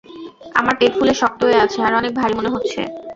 [0.55, 2.79] আমার পেট ফুলে শক্ত হয়ে আছে আর অনেক ভারী মনে হচ্ছে।